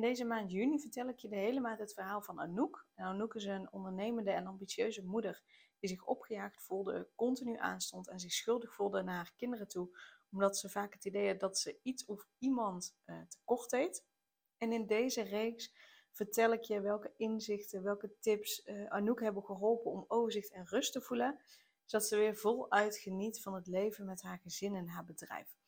[0.00, 2.86] En deze maand juni vertel ik je de hele maand het verhaal van Anouk.
[2.94, 5.42] Anouk is een ondernemende en ambitieuze moeder
[5.78, 9.98] die zich opgejaagd voelde, continu aanstond en zich schuldig voelde naar haar kinderen toe,
[10.30, 14.04] omdat ze vaak het idee had dat ze iets of iemand uh, tekort deed.
[14.58, 15.74] En in deze reeks
[16.10, 20.92] vertel ik je welke inzichten, welke tips uh, Anouk hebben geholpen om overzicht en rust
[20.92, 21.40] te voelen,
[21.84, 25.59] zodat ze weer voluit geniet van het leven met haar gezin en haar bedrijf.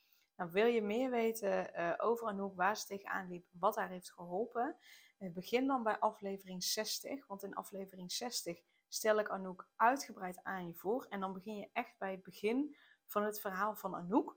[0.43, 4.13] Nou, wil je meer weten uh, over Anouk, waar ze tegenaan liep, wat haar heeft
[4.13, 4.77] geholpen?
[5.19, 10.67] Uh, begin dan bij aflevering 60, want in aflevering 60 stel ik Anouk uitgebreid aan
[10.67, 11.07] je voor.
[11.09, 12.77] En dan begin je echt bij het begin
[13.07, 14.37] van het verhaal van Anouk.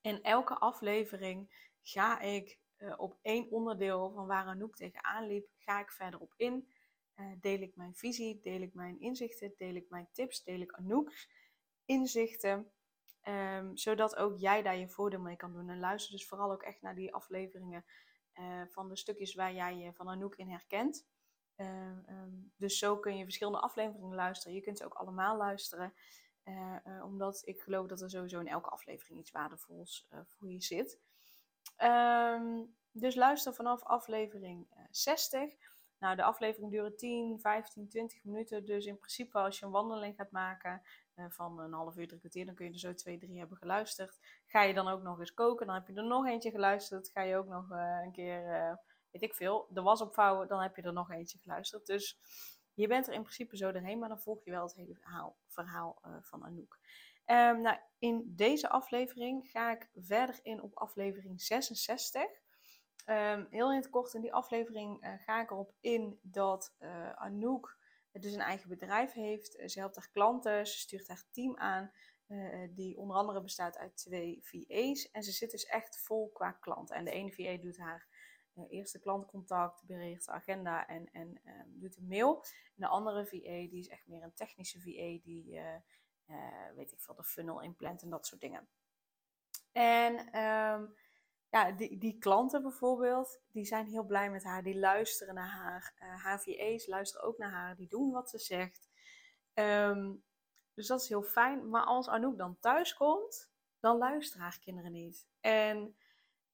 [0.00, 5.80] In elke aflevering ga ik uh, op één onderdeel van waar Anouk tegenaan liep, ga
[5.80, 6.68] ik verder op in.
[7.40, 11.28] deel ik mijn visie, deel ik mijn inzichten, deel ik mijn tips, deel ik Anouk's
[11.84, 12.72] inzichten.
[13.28, 15.68] Um, zodat ook jij daar je voordeel mee kan doen.
[15.68, 17.84] En luister dus vooral ook echt naar die afleveringen
[18.34, 21.06] uh, van de stukjes waar jij je van Anouk in herkent.
[21.56, 21.66] Uh,
[22.08, 24.54] um, dus zo kun je verschillende afleveringen luisteren.
[24.54, 25.94] Je kunt ze ook allemaal luisteren.
[26.44, 31.00] Uh, omdat ik geloof dat er sowieso in elke aflevering iets waardevols voor je zit.
[32.92, 35.54] Dus luister vanaf aflevering 60.
[35.98, 38.64] Nou, de aflevering duurt 10, 15, 20 minuten.
[38.64, 40.82] Dus in principe als je een wandeling gaat maken,
[41.28, 44.18] van een half uur, drie kwartier, dan kun je er zo twee, drie hebben geluisterd.
[44.46, 47.08] Ga je dan ook nog eens koken, dan heb je er nog eentje geluisterd.
[47.08, 48.74] Ga je ook nog uh, een keer, uh,
[49.10, 51.86] weet ik veel, de was opvouwen, dan heb je er nog eentje geluisterd.
[51.86, 52.18] Dus
[52.74, 55.36] je bent er in principe zo doorheen, maar dan volg je wel het hele verhaal,
[55.46, 56.78] verhaal van Anouk.
[57.26, 62.22] Um, nou, in deze aflevering ga ik verder in op aflevering 66.
[62.22, 62.28] Um,
[63.04, 66.74] ehm, heel in het kort in die aflevering ga ik erop in dat
[67.14, 67.80] Anouk
[68.20, 69.70] dus een eigen bedrijf heeft.
[69.70, 71.92] Ze helpt haar klanten, ze stuurt haar team aan,
[72.28, 75.10] uh, die onder andere bestaat uit twee VA's.
[75.10, 76.96] En ze zit dus echt vol qua klanten.
[76.96, 78.08] En de ene VA doet haar
[78.54, 82.44] uh, eerste klantcontact, beheert de agenda en, en uh, doet een mail.
[82.44, 85.60] En de andere VA die is echt meer een technische VA, die
[86.74, 88.68] weet ik veel, de funnel inplant en dat soort dingen.
[89.72, 90.94] En um,
[91.52, 94.62] ja, die, die klanten bijvoorbeeld, die zijn heel blij met haar.
[94.62, 95.92] Die luisteren naar haar.
[96.02, 97.76] Uh, eh, HVA's luisteren ook naar haar.
[97.76, 98.88] Die doen wat ze zegt.
[99.54, 100.24] Um,
[100.74, 101.68] dus dat is heel fijn.
[101.68, 105.28] Maar als Anouk dan thuis komt, dan luisteren haar kinderen niet.
[105.40, 105.76] En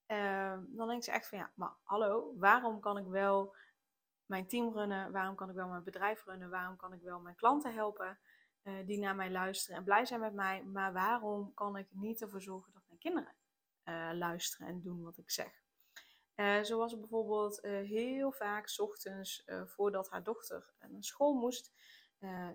[0.07, 3.55] um, dan denkt ze echt van ja, maar hallo, waarom kan ik wel
[4.27, 5.13] mijn team runnen?
[5.13, 6.51] Waarom kan ik wel mijn bedrijf runnen?
[6.51, 8.19] Waarom kan ik wel mijn klanten helpen
[8.63, 10.65] uh, die naar mij luisteren en blij zijn met mij?
[10.65, 13.38] Maar waarom kan ik niet ervoor zorgen dat mijn kinderen
[13.89, 15.63] uh, luisteren en doen wat ik zeg.
[16.37, 21.73] Uh, zo was bijvoorbeeld uh, heel vaak ochtends voordat haar dochter naar school moest,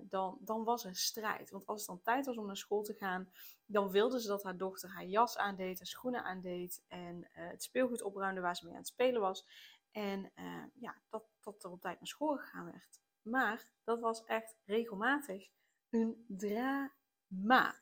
[0.01, 1.49] dan, dan was er strijd.
[1.49, 3.31] Want als het dan tijd was om naar school te gaan,
[3.65, 8.01] dan wilde ze dat haar dochter haar jas aandeed, haar schoenen aandeed en het speelgoed
[8.01, 9.47] opruimde waar ze mee aan het spelen was.
[9.91, 10.31] En
[10.73, 13.01] ja, dat, dat er op tijd naar school gegaan werd.
[13.21, 15.49] Maar dat was echt regelmatig
[15.89, 17.81] een drama.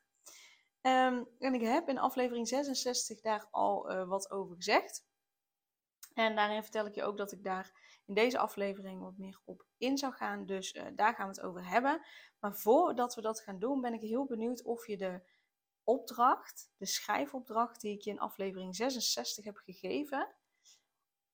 [0.81, 5.05] Um, en ik heb in aflevering 66 daar al uh, wat over gezegd.
[6.13, 9.65] En daarin vertel ik je ook dat ik daar in deze aflevering wat meer op
[9.77, 10.45] in zou gaan.
[10.45, 12.05] Dus uh, daar gaan we het over hebben.
[12.39, 15.21] Maar voordat we dat gaan doen, ben ik heel benieuwd of je de
[15.83, 20.35] opdracht, de schrijfopdracht die ik je in aflevering 66 heb gegeven,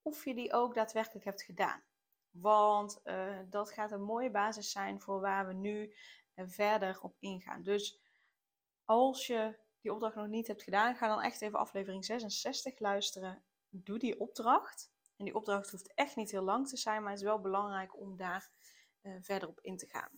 [0.01, 1.83] of je die ook daadwerkelijk hebt gedaan.
[2.29, 5.95] Want uh, dat gaat een mooie basis zijn voor waar we nu
[6.35, 7.63] verder op ingaan.
[7.63, 7.99] Dus
[8.87, 13.43] als je die opdracht nog niet hebt gedaan, ga dan echt even aflevering 66 luisteren.
[13.69, 14.91] Doe die opdracht.
[15.17, 17.99] En die opdracht hoeft echt niet heel lang te zijn, maar het is wel belangrijk
[17.99, 18.49] om daar
[19.01, 20.09] uh, verder op in te gaan.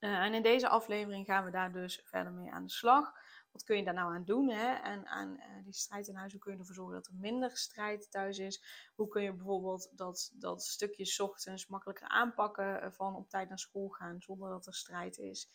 [0.00, 3.12] Uh, en in deze aflevering gaan we daar dus verder mee aan de slag.
[3.52, 4.50] Wat kun je daar nou aan doen?
[4.50, 4.74] Hè?
[4.74, 7.56] En aan uh, die strijd in huis, hoe kun je ervoor zorgen dat er minder
[7.56, 8.90] strijd thuis is?
[8.94, 13.88] Hoe kun je bijvoorbeeld dat, dat stukje ochtends makkelijker aanpakken van op tijd naar school
[13.88, 15.50] gaan zonder dat er strijd is?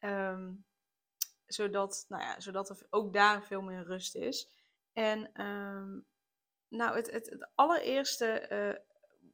[0.00, 0.66] Um,
[1.48, 4.50] zodat, nou ja, zodat er ook daar veel meer rust is.
[4.92, 6.06] En um,
[6.68, 8.84] nou, het, het, het allereerste, uh,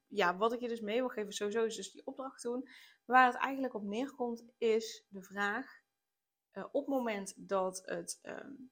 [0.06, 2.68] ja, wat ik je dus mee wil geven, sowieso is dus die opdracht doen.
[3.04, 5.80] Waar het eigenlijk op neerkomt, is de vraag:
[6.52, 8.70] uh, op het moment dat het um,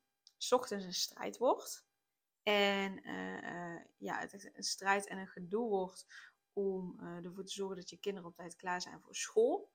[0.51, 1.87] ochtends een strijd wordt,
[2.43, 6.07] en uh, ja, het een strijd en een gedoe wordt
[6.53, 9.72] om ervoor te zorgen dat je kinderen op tijd klaar zijn voor school,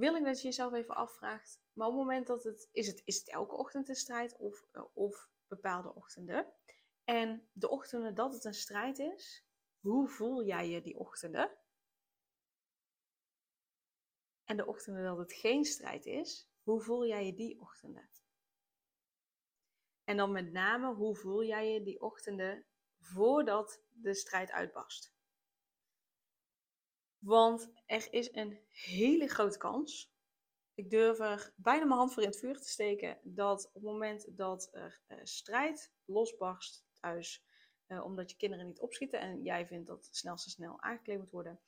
[0.00, 3.02] wil ik dat je jezelf even afvraagt, maar op het moment dat het, is het,
[3.04, 6.52] is het elke ochtend een strijd of, of bepaalde ochtenden?
[7.04, 9.46] En de ochtenden dat het een strijd is,
[9.80, 11.58] hoe voel jij je die ochtenden?
[14.44, 18.10] En de ochtenden dat het geen strijd is, hoe voel jij je die ochtenden?
[20.04, 22.66] En dan met name, hoe voel jij je die ochtenden
[22.98, 25.14] voordat de strijd uitbarst?
[27.20, 30.12] Want er is een hele grote kans,
[30.74, 33.82] ik durf er bijna mijn hand voor in het vuur te steken, dat op het
[33.82, 37.44] moment dat er uh, strijd losbarst thuis,
[37.86, 41.60] uh, omdat je kinderen niet opschieten en jij vindt dat snel snel aangekleed moet worden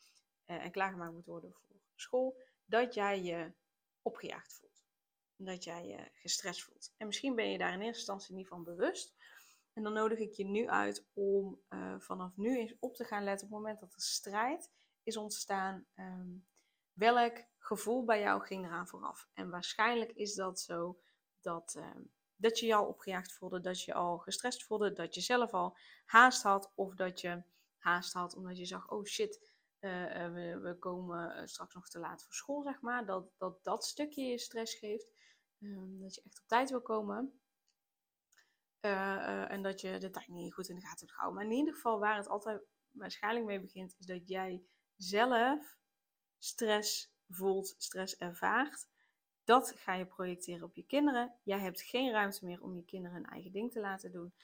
[0.47, 3.53] uh, en klaargemaakt moet worden voor school, dat jij je
[4.03, 4.85] opgejaagd voelt.
[5.37, 6.95] Dat jij je gestrest voelt.
[6.97, 9.15] En misschien ben je daar in eerste instantie niet van bewust.
[9.73, 11.61] En dan nodig ik je nu uit om
[11.99, 14.71] vanaf nu eens op te gaan letten op het moment dat er strijd
[15.03, 15.87] is ontstaan.
[15.97, 16.47] Um,
[16.93, 19.29] welk gevoel bij jou ging eraan vooraf?
[19.35, 21.01] En waarschijnlijk is dat zo
[21.41, 25.21] dat, um, dat je je al opgejaagd voelde, dat je al gestrest voelde, dat je
[25.21, 27.43] zelf al haast had of dat je
[27.79, 29.51] haast had omdat je zag, oh shit,
[29.81, 33.07] uh, we, we, komen eh, straks nog te laat voor school, zeg maar.
[33.07, 35.13] Dat dat, dat stukje je stress geeft.
[35.59, 37.41] Um, dat je echt op tijd wil komen.
[38.81, 41.43] En dat je de tijd niet goed in de gaten hebt gehouden.
[41.43, 44.65] Maar in ieder geval waar het altijd waarschijnlijk mee begint, is dat jij
[45.03, 45.79] zelf
[46.39, 48.89] stress voelt, stress ervaart.
[49.45, 51.35] Dat ga je projecteren op je kinderen.
[51.43, 54.35] Jij hebt geen ruimte meer om je kinderen een eigen ding te laten doen.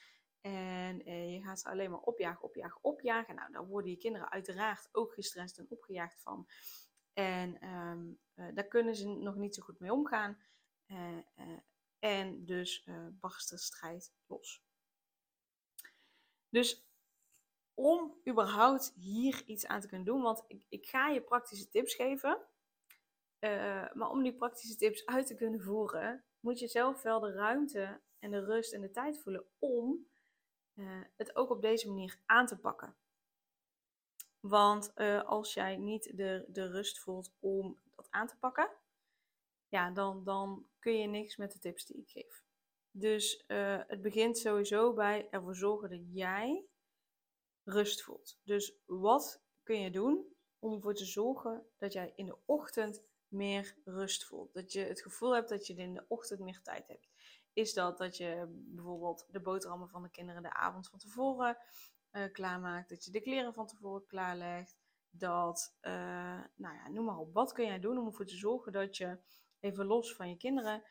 [0.41, 3.35] En eh, je gaat ze alleen maar opjagen, opjagen, opjagen.
[3.35, 6.47] Nou, daar worden je kinderen uiteraard ook gestrest en opgejaagd van.
[7.13, 10.37] En ehm, eh, daar kunnen ze nog niet zo goed mee omgaan.
[10.87, 11.17] Uh,
[11.99, 14.63] en dus barst de strijd los.
[16.49, 16.88] Dus
[17.79, 21.95] om überhaupt hier iets aan te kunnen doen, want ik, ik ga je praktische tips
[21.95, 22.37] geven.
[23.93, 28.01] maar om die praktische tips uit te kunnen voeren, moet je zelf wel de ruimte
[28.19, 30.07] en de rust en de tijd voelen om
[30.75, 32.95] uh, het ook op deze manier aan te pakken.
[34.39, 38.69] Want uh, als jij niet de, de rust voelt om dat aan te pakken,
[39.67, 42.43] ja, dan, dan kun je niks met de tips die ik geef.
[42.91, 43.43] Dus
[43.87, 46.68] het begint sowieso bij ervoor zorgen dat jij
[47.63, 48.39] rust voelt.
[48.43, 50.25] Dus wat kun je doen
[50.59, 54.53] om ervoor te zorgen dat jij in de ochtend meer rust voelt?
[54.53, 57.07] Dat je het gevoel hebt dat je in de ochtend meer tijd hebt
[57.59, 61.57] is dat dat je bijvoorbeeld de boterhammen van de kinderen de avond van tevoren
[62.11, 62.89] uh, klaarmaakt.
[62.89, 64.77] Dat je de kleren van tevoren klaarlegt.
[65.09, 65.91] Dat, uh,
[66.55, 67.33] nou ja, noem maar op.
[67.33, 69.17] Wat kun jij doen om ervoor te zorgen dat je
[69.59, 70.83] even los van je kinderen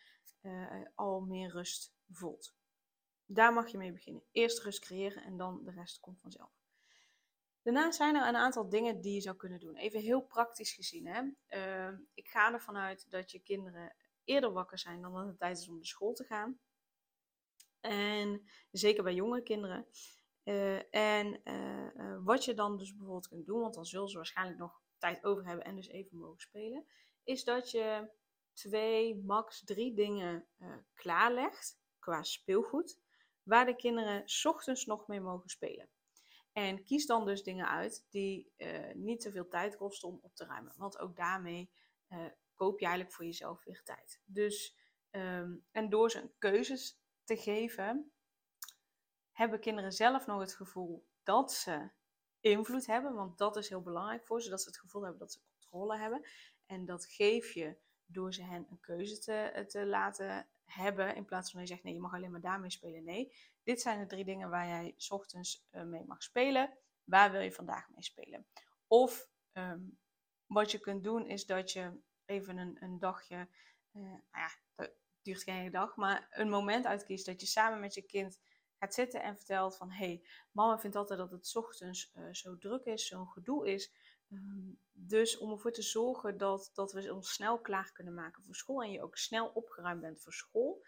[0.42, 2.56] uh, al meer rust voelt?
[3.26, 4.22] Daar mag je mee beginnen.
[4.32, 6.57] Eerst rust creëren en dan de rest komt vanzelf.
[7.68, 9.76] Daarnaast zijn er een aantal dingen die je zou kunnen doen.
[9.76, 11.06] Even heel praktisch gezien.
[11.06, 11.22] Hè?
[11.48, 13.94] Uh, ik ga ervan uit dat je kinderen
[14.24, 16.58] eerder wakker zijn dan dat het tijd is om naar school te gaan.
[17.80, 19.86] En zeker bij jonge kinderen.
[20.44, 24.58] Uh, en uh, wat je dan dus bijvoorbeeld kunt doen, want dan zullen ze waarschijnlijk
[24.58, 26.86] nog tijd over hebben en dus even mogen spelen,
[27.24, 28.10] is dat je
[28.52, 30.46] twee, max drie dingen
[30.94, 33.00] klaarlegt qua speelgoed,
[33.42, 35.88] waar de kinderen ochtends nog mee mogen spelen.
[36.58, 38.52] En kies dan dus dingen uit die
[38.94, 41.70] niet zoveel tijd kosten om op te ruimen, want ook daarmee
[42.54, 44.20] koop je eigenlijk voor jezelf weer tijd.
[44.24, 44.76] Dus,
[45.10, 48.12] ehm, en door ze een keuzes te geven,
[49.32, 51.90] hebben kinderen zelf nog het gevoel dat ze
[52.40, 53.14] invloed hebben.
[53.14, 55.98] Want dat is heel belangrijk voor ze, dat ze het gevoel hebben dat ze controle
[55.98, 56.26] hebben.
[56.66, 61.16] En dat geef je door ze hen een keuze te, te laten hebben.
[61.16, 63.04] In plaats van dat je zegt, nee, je mag alleen maar daarmee spelen.
[63.04, 63.32] Nee,
[63.62, 66.78] dit zijn de drie dingen waar jij s ochtends uh, mee mag spelen.
[67.04, 68.46] Waar wil je vandaag mee spelen?
[68.86, 69.80] Of ehm,
[70.46, 73.48] wat je kunt doen is dat je even een, een dagje,
[73.92, 74.90] uh, nou ja, dat
[75.22, 78.40] duurt geen dag, maar een moment uitkiest dat je samen met je kind
[78.78, 82.58] gaat zitten en vertelt van, hé, hey, mama vindt altijd dat het ochtends uh, zo
[82.58, 83.92] druk is, zo'n gedoe is.
[84.32, 88.54] Um, dus om ervoor te zorgen dat, dat we ons snel klaar kunnen maken voor
[88.54, 90.84] school en je ook snel opgeruimd bent voor school,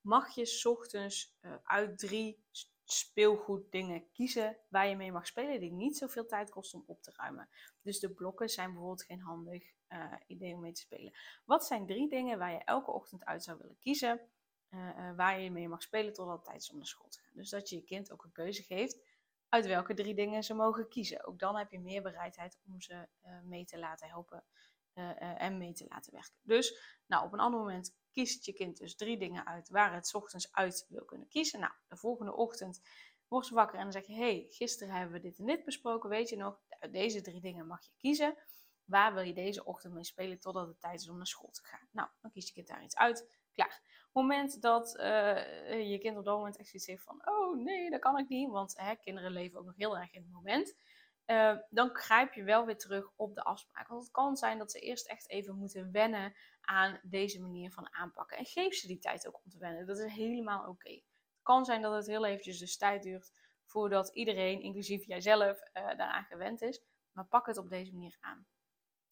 [0.00, 2.44] mag je ochtends uh, uit drie
[2.84, 7.12] speelgoeddingen kiezen waar je mee mag spelen, die niet zoveel tijd kosten om op te
[7.16, 7.48] ruimen.
[7.82, 11.12] Dus de blokken zijn bijvoorbeeld geen handig uh, idee om mee te spelen.
[11.44, 14.20] Wat zijn drie dingen waar je elke ochtend uit zou willen kiezen,
[14.70, 17.36] uh, waar je mee mag spelen totdat het tijd om naar school te gaan?
[17.36, 18.98] Dus dat je je kind ook een keuze geeft
[19.52, 21.26] uit welke drie dingen ze mogen kiezen.
[21.26, 23.08] Ook dan heb je meer bereidheid om ze
[23.42, 24.44] mee te laten helpen
[25.36, 26.38] en mee te laten werken.
[26.42, 30.14] Dus nou, op een ander moment kiest je kind dus drie dingen uit waar het
[30.14, 31.60] ochtends uit wil kunnen kiezen.
[31.60, 32.80] Nou, de volgende ochtend
[33.28, 36.10] word ze wakker en dan zeg je: hey, gisteren hebben we dit en dit besproken.
[36.10, 38.36] Weet je nog, uit deze drie dingen mag je kiezen.
[38.84, 41.64] Waar wil je deze ochtend mee spelen totdat het tijd is om naar school te
[41.64, 41.88] gaan?
[41.90, 43.40] Nou, dan kies je kind daar iets uit.
[43.52, 43.82] Klaar.
[44.12, 48.00] Moment dat uh, je kind op dat moment echt zoiets heeft van: oh nee, dat
[48.00, 48.50] kan ik niet.
[48.50, 50.74] Want hè, kinderen leven ook nog heel erg in het moment.
[51.26, 53.88] Uh, dan grijp je wel weer terug op de afspraak.
[53.88, 57.94] Want het kan zijn dat ze eerst echt even moeten wennen aan deze manier van
[57.94, 58.38] aanpakken.
[58.38, 59.86] En geef ze die tijd ook om te wennen.
[59.86, 60.90] Dat is helemaal oké.
[60.90, 63.30] Het kan zijn dat het heel eventjes dus tijd duurt
[63.64, 66.82] voordat iedereen, inclusief jijzelf, uh, daaraan gewend is.
[67.12, 68.46] Maar pak het op deze manier aan.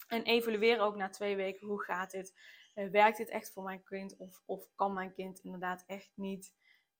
[0.07, 2.39] En evalueer ook na twee weken hoe gaat dit.
[2.75, 4.17] Uh, werkt dit echt voor mijn kind?
[4.17, 6.53] Of, of kan mijn kind inderdaad echt niet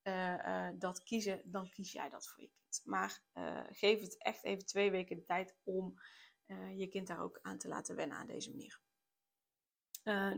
[0.03, 1.41] uh, dat kiezen?
[1.45, 2.81] Dan kies jij dat voor je kind.
[2.83, 3.23] Maar
[3.71, 5.99] geef het echt even twee weken de tijd om
[6.75, 8.81] je kind daar ook aan te laten wennen aan deze manier.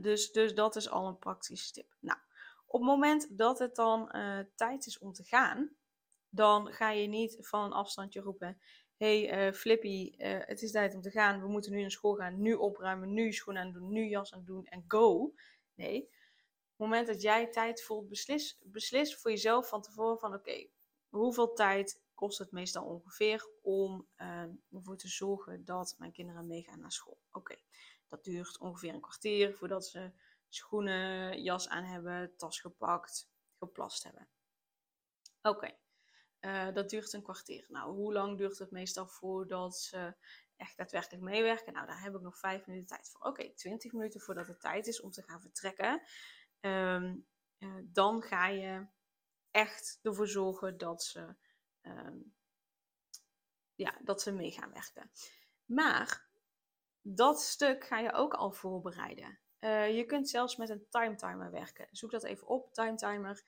[0.02, 1.96] dus, dus dat is al een praktische tip.
[2.00, 2.20] Nou,
[2.66, 4.08] op het moment dat het dan
[4.56, 5.76] tijd is om te gaan,
[6.30, 8.62] dan ga je niet van een afstandje roepen:
[9.04, 11.42] hey uh, Flippy, uh, het is tijd om te gaan.
[11.42, 12.42] We moeten nu naar school gaan.
[12.42, 15.34] Nu opruimen, nu schoenen aan doen, nu jas aan doen en go.
[15.74, 16.02] Nee.
[16.04, 16.10] Op
[16.70, 20.68] het moment dat jij tijd voelt, beslis, beslis voor jezelf van tevoren van oké,
[21.10, 26.80] hoeveel tijd kost het meestal ongeveer om uh, ervoor te zorgen dat mijn kinderen meegaan
[26.80, 27.18] naar school.
[27.32, 27.56] Oké,
[28.08, 30.12] dat duurt ongeveer een kwartier voordat ze
[30.50, 34.28] schoenen, jas aan hebben, tas gepakt, geplast hebben.
[35.42, 35.76] Oké,
[36.46, 37.66] uh, dat duurt een kwartier.
[37.70, 40.16] Nou, hoe lang duurt het meestal voordat ze
[40.56, 41.74] echt daadwerkelijk meewerken?
[41.74, 43.22] Nou, daar heb ik nog vijf minuten tijd voor.
[43.22, 46.02] Oké, okay, 20 minuten voordat het tijd is om te gaan vertrekken.
[46.60, 47.28] Um,
[47.60, 48.88] uh, dan ga je
[49.52, 51.36] echt ervoor zorgen dat ze,
[51.82, 52.36] um,
[53.76, 55.12] ja, dat ze mee gaan werken.
[55.66, 56.28] Maar
[57.02, 59.40] dat stuk ga je ook al voorbereiden.
[59.60, 61.88] Uh, je kunt zelfs met een time timer werken.
[61.92, 62.74] Zoek dat even op.
[62.74, 63.44] Time timer,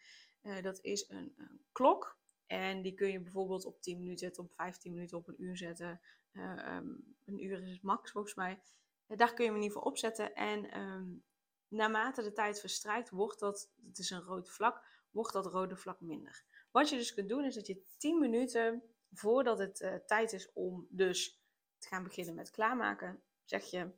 [0.61, 4.53] dat is een, een klok en die kun je bijvoorbeeld op 10 minuten zetten, op
[4.53, 6.01] 15 minuten, op een uur zetten.
[6.31, 8.61] Uh, um, een uur is het max volgens mij.
[9.07, 10.35] Uh, daar kun je hem in ieder geval opzetten.
[10.35, 11.23] En um,
[11.67, 16.01] naarmate de tijd verstrijkt, wordt dat, het is een rood vlak, wordt dat rode vlak
[16.01, 16.43] minder.
[16.71, 20.53] Wat je dus kunt doen, is dat je 10 minuten voordat het uh, tijd is
[20.53, 21.43] om dus
[21.77, 23.91] te gaan beginnen met klaarmaken, zeg je.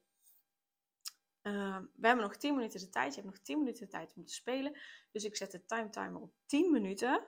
[1.41, 3.15] Uh, we hebben nog 10 minuten de tijd.
[3.15, 4.79] Je hebt nog 10 minuten de tijd om te spelen.
[5.11, 7.25] Dus ik zet de time timer op 10 minuten.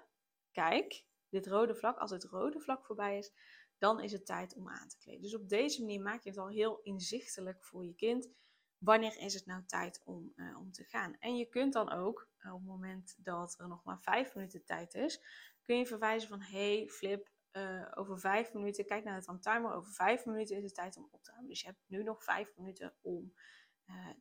[0.51, 3.31] Kijk, dit rode vlak, als het rode vlak voorbij is,
[3.77, 5.21] dan is het tijd om aan te kleden.
[5.21, 8.29] Dus op deze manier maak je het al heel inzichtelijk voor je kind.
[8.77, 11.15] Wanneer is het nou tijd om, uh, om te gaan?
[11.19, 14.65] En je kunt dan ook, uh, op het moment dat er nog maar vijf minuten
[14.65, 15.21] tijd is,
[15.63, 19.91] kun je verwijzen van: hey Flip, uh, over vijf minuten, kijk naar het timer, over
[19.91, 21.49] vijf minuten is het tijd om op te ruimen.
[21.49, 23.33] Dus je hebt nu nog vijf minuten om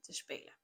[0.01, 0.57] te spelen.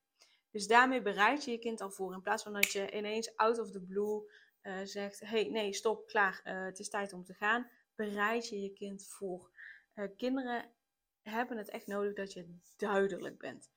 [0.51, 2.13] Dus daarmee bereid je je kind al voor.
[2.13, 4.31] In plaats van dat je ineens out of the blue
[4.65, 7.71] uh, zegt: hey, nee, stop, klaar, uh, het is tijd om te gaan.
[7.95, 9.51] Bereid je je kind voor.
[9.95, 10.73] Uh, kinderen
[11.23, 13.71] hebben het echt nodig dat je duidelijk bent.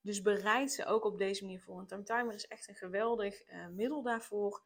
[0.00, 1.78] Dus bereid ze ook op deze manier voor.
[1.80, 4.62] Een timetimer is echt een geweldig middel daarvoor.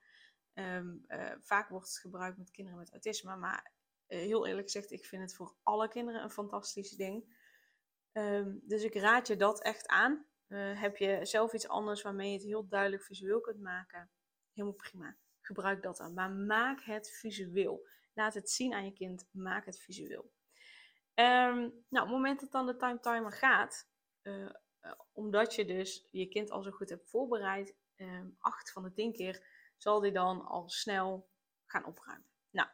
[0.55, 1.05] Um,
[1.41, 3.73] vaak wordt het gebruikt met kinderen met autisme, maar
[4.07, 7.37] heel eerlijk gezegd, ik vind het voor alle kinderen een fantastisch ding.
[8.13, 10.27] Um, dus ik raad je dat echt aan.
[10.75, 14.11] heb je zelf iets anders waarmee je het heel duidelijk visueel kunt maken?
[14.53, 16.15] Helemaal prima gebruik dat dan.
[16.15, 17.89] Maar maak het visueel.
[18.15, 19.29] Laat het zien aan je kind.
[19.33, 20.31] Maak het visueel.
[21.15, 23.89] Um, nou, op het moment dat dan de time timer gaat,
[24.23, 24.51] uh,
[25.13, 29.13] omdat je dus je kind al zo goed hebt voorbereid, um, acht van de tien
[29.13, 29.47] keer
[29.77, 31.31] zal die dan al snel
[31.67, 32.27] gaan opruimen.
[32.51, 32.69] Nou,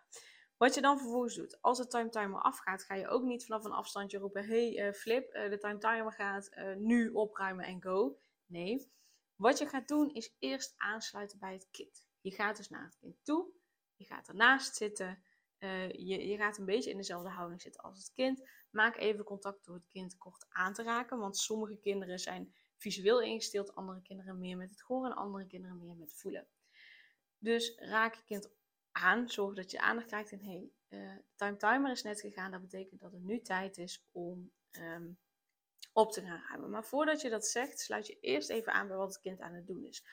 [0.56, 3.64] wat je dan vervolgens doet, als de time timer afgaat, ga je ook niet vanaf
[3.64, 8.18] een afstandje roepen: Hey uh, Flip, de time timer gaat nu opruimen en go.
[8.46, 8.92] Nee,
[9.36, 12.06] wat je gaat doen is eerst aansluiten bij het kind.
[12.28, 13.52] Je gaat dus naar het kind toe,
[13.96, 15.22] je gaat ernaast zitten,
[15.58, 18.48] uh, je, je gaat een beetje in dezelfde houding zitten als het kind.
[18.70, 23.22] Maak even contact door het kind kort aan te raken, want sommige kinderen zijn visueel
[23.22, 26.46] ingesteld, andere kinderen meer met het horen en andere kinderen meer met voelen.
[27.38, 28.50] Dus raak je kind
[28.92, 32.60] aan, zorg dat je aandacht krijgt en hey, uh, time timer is net gegaan, dat
[32.60, 35.18] betekent dat het nu tijd is om um,
[35.92, 36.70] op te gaan ruimen.
[36.70, 39.54] Maar voordat je dat zegt, sluit je eerst even aan bij wat het kind aan
[39.54, 40.04] het doen is.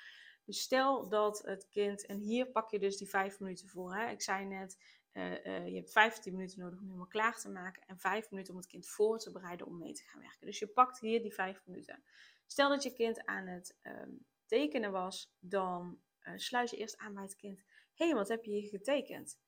[0.45, 3.95] Dus stel dat het kind, en hier pak je dus die vijf minuten voor.
[3.95, 4.09] Hè?
[4.09, 4.77] Ik zei net,
[5.13, 8.53] uh, uh, je hebt 15 minuten nodig om helemaal klaar te maken en vijf minuten
[8.53, 10.45] om het kind voor te bereiden om mee te gaan werken.
[10.45, 12.03] Dus je pakt hier die vijf minuten.
[12.45, 17.13] Stel dat je kind aan het um, tekenen was, dan uh, sluit je eerst aan
[17.13, 17.63] bij het kind.
[17.93, 19.39] Hé, hey, wat heb je hier getekend?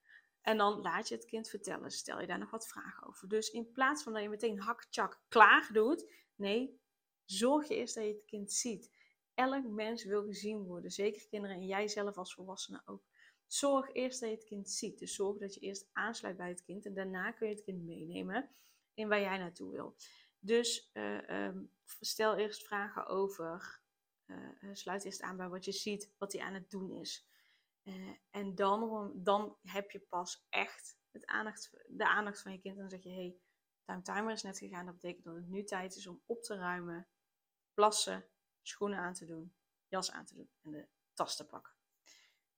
[0.41, 1.91] En dan laat je het kind vertellen.
[1.91, 3.27] Stel je daar nog wat vragen over.
[3.27, 6.11] Dus in plaats van dat je meteen hak, tjak, klaar doet.
[6.35, 6.79] Nee,
[7.25, 8.91] zorg je eerst dat je het kind ziet
[9.37, 10.91] elk mens wil gezien worden.
[10.91, 13.03] Zeker kinderen en jij zelf als volwassene ook.
[13.47, 14.99] zorg eerst dat je het kind ziet.
[14.99, 17.83] Dus zorg dat je eerst aansluit bij het kind en daarna kun je het kind
[17.83, 18.49] meenemen
[18.93, 19.95] in waar jij naartoe wil.
[20.39, 23.81] Dus uh, um, stel eerst vragen over,
[24.25, 24.37] uh,
[24.73, 27.27] sluit eerst aan bij wat je ziet, wat hij aan het doen is.
[28.31, 32.75] En dan, dan heb je pas echt het aandacht, de aandacht van je kind.
[32.75, 33.37] En dan zeg je, hey,
[33.85, 34.85] time timer is net gegaan.
[34.85, 37.07] Dat betekent dat het nu tijd is om op te ruimen,
[37.73, 38.25] plassen,
[38.67, 39.53] schoenen aan te doen,
[39.87, 41.73] jas aan te doen en de tas te pakken.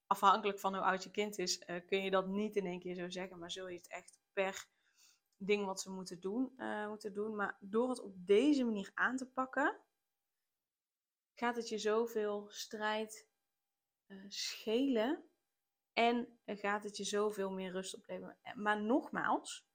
[0.08, 2.96] Afhankelijk van hoe oud je kind is, uh, kun je dat niet in één keer
[2.96, 4.68] zo zeggen, maar zul je het echt per
[5.38, 7.36] ding wat ze moeten doen, uh, moeten doen.
[7.36, 9.80] Maar door het op deze manier aan te pakken,
[11.34, 13.28] gaat het je zoveel strijd
[14.08, 15.30] uh, schelen
[15.94, 18.38] en gaat het je zoveel meer rust opleveren.
[18.56, 19.68] Maar nogmaals,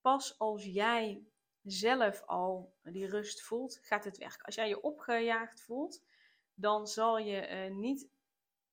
[0.00, 1.26] pas als jij
[1.64, 4.44] zelf al die rust voelt, gaat het werken.
[4.44, 6.02] Als jij je opgejaagd voelt,
[6.54, 8.08] dan zal je uh, niet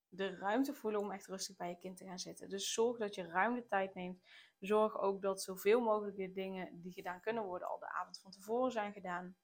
[0.10, 2.50] de ruimte voelen om echt rustig bij je kind te gaan zitten.
[2.50, 4.21] Dus zorg dat je ruim de tijd neemt.
[4.60, 8.31] Zorg ook dat zoveel mogelijk de dingen die gedaan kunnen worden al de avond van
[8.31, 9.36] tevoren zijn gedaan.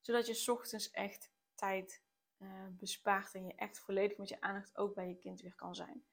[0.00, 2.02] Zodat je ochtends echt tijd
[2.38, 5.74] uh, bespaart en je echt volledig met je aandacht ook bij je kind weer kan
[5.74, 6.04] zijn.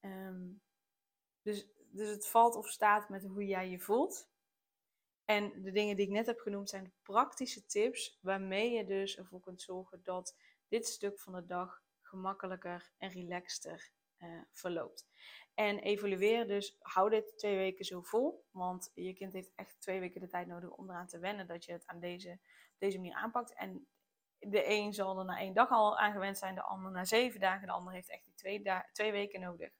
[0.00, 0.62] Um,
[1.42, 4.28] dus, dus het valt of staat met hoe jij je voelt.
[5.24, 9.40] En de dingen die ik net heb genoemd zijn praktische tips waarmee je dus ervoor
[9.40, 10.36] kunt zorgen dat
[10.68, 15.06] dit stuk van de dag gemakkelijker en relaxter uh, verloopt.
[15.54, 20.00] En evalueer dus, hou dit twee weken zo vol, want je kind heeft echt twee
[20.00, 22.38] weken de tijd nodig om eraan te wennen dat je het aan deze,
[22.78, 23.54] deze manier aanpakt.
[23.54, 23.86] En
[24.38, 27.40] de een zal er na één dag al aan gewend zijn, de ander na zeven
[27.40, 28.62] dagen, de ander heeft echt die twee,
[28.92, 29.70] twee weken nodig.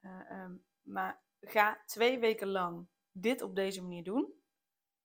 [0.00, 4.41] Uh, um, maar ga twee weken lang dit op deze manier doen.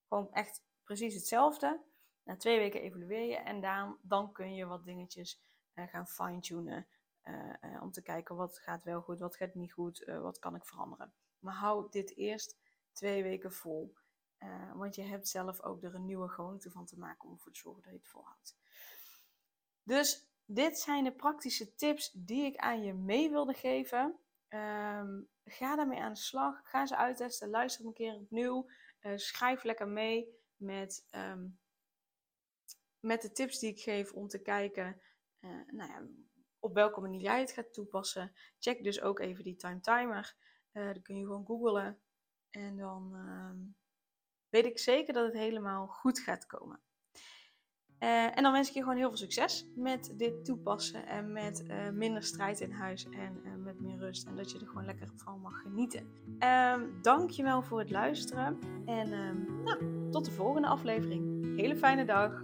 [0.07, 1.81] Gewoon echt precies hetzelfde.
[2.23, 5.41] Na twee weken evalueer je en dan, dan kun je wat dingetjes
[5.75, 6.87] uh, gaan fine-tunen.
[7.23, 10.55] Uh, uh, om te kijken wat gaat wel goed, wat gaat niet goed, wat kan
[10.55, 11.13] ik veranderen.
[11.39, 12.57] Maar hou dit eerst
[12.91, 13.95] twee weken vol.
[14.73, 17.59] want je hebt zelf ook er een nieuwe gewoonte van te maken om ervoor te
[17.59, 18.57] zorgen dat je het volhoudt.
[19.83, 24.19] Dus dit zijn de praktische tips die ik aan je mee wilde geven.
[24.49, 26.69] Um, ga daarmee aan de slag.
[26.69, 27.49] Ga ze uittesten.
[27.49, 28.69] Luister een keer opnieuw.
[29.07, 31.59] Uh, schrijf lekker mee met, um,
[32.99, 35.01] met de tips die ik geef om te kijken
[35.39, 36.07] uh, nou ja,
[36.59, 38.33] op welke manier jij het gaat toepassen.
[38.59, 40.35] Check dus ook even die time timer.
[40.73, 42.01] Uh, dan kun je gewoon googlen.
[42.49, 43.73] En dan uh,
[44.49, 46.81] weet ik zeker dat het helemaal goed gaat komen.
[47.99, 51.65] Uh, en dan wens ik je gewoon heel veel succes met dit toepassen en met
[51.67, 54.27] uh, minder strijd in huis en uh, met meer rust.
[54.27, 56.07] En dat je er gewoon lekker van mag genieten.
[56.73, 61.55] Um, dankjewel voor het luisteren en um, nou, tot de volgende aflevering.
[61.59, 62.43] Hele fijne dag.